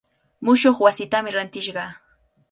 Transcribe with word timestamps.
Mushuq 0.47 0.77
wasitami 0.85 1.29
rantishqa. 1.35 1.85